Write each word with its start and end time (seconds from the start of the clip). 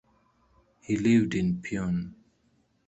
He 0.79 0.97
lived 0.97 1.35
in 1.35 1.61
Pune. 1.61 2.15